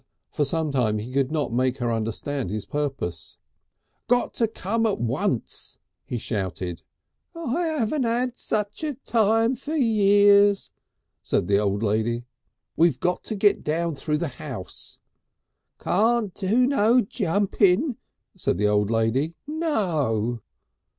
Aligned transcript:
For 0.31 0.45
some 0.45 0.71
time 0.71 0.97
he 0.97 1.11
could 1.13 1.31
not 1.31 1.53
make 1.53 1.77
her 1.77 1.91
understand 1.91 2.49
his 2.49 2.65
purpose. 2.65 3.37
"Got 4.07 4.33
to 4.33 4.47
come 4.47 4.87
at 4.87 4.99
once!" 4.99 5.77
he 6.05 6.17
shouted. 6.17 6.81
"I 7.35 7.85
hain't 7.87 8.03
'ad 8.03 8.35
sich 8.35 8.83
a 8.83 8.95
time 8.95 9.53
for 9.53 9.75
years!" 9.75 10.71
said 11.21 11.45
the 11.45 11.59
old 11.59 11.83
lady. 11.83 12.25
"We'll 12.75 12.93
have 13.03 13.21
to 13.21 13.35
get 13.35 13.63
down 13.63 13.93
through 13.93 14.17
the 14.17 14.41
house!" 14.41 14.97
"Can't 15.77 16.33
do 16.33 16.65
no 16.65 17.01
jumpin'," 17.01 17.97
said 18.35 18.57
the 18.57 18.69
old 18.69 18.89
lady. 18.89 19.35
"No!" 19.45 20.41